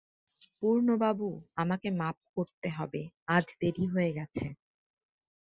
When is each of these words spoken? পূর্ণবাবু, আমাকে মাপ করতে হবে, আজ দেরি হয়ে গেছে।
পূর্ণবাবু, 0.57 1.27
আমাকে 1.55 1.87
মাপ 1.91 2.17
করতে 2.35 2.67
হবে, 2.69 3.01
আজ 3.27 3.45
দেরি 3.61 3.85
হয়ে 3.87 4.11
গেছে। 4.13 4.45